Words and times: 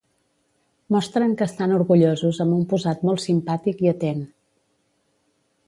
Mostren 0.95 1.35
que 1.41 1.47
estan 1.49 1.75
orgullosos 1.75 2.41
amb 2.45 2.57
un 2.57 2.65
posat 2.73 3.05
molt 3.09 3.25
simpàtic 3.27 3.87
i 3.87 3.93
atent. 3.95 4.27